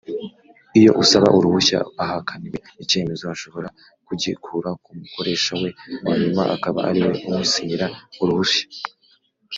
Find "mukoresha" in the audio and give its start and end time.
4.99-5.51